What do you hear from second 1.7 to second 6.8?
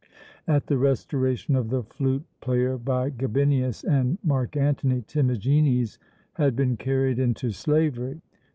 flute player by Gabinius and Mark Antony, Timagenes had been